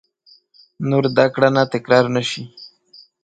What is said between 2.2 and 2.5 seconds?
شي!